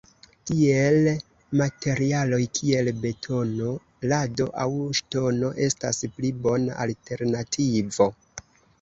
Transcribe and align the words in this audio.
Tiel 0.51 1.09
materialoj 1.61 2.39
kiel 2.61 2.91
betono, 3.05 3.75
lado 4.15 4.49
aŭ 4.65 4.69
ŝtono 5.03 5.55
estas 5.71 6.05
pli 6.19 6.37
bona 6.49 6.83
alternativo. 6.91 8.15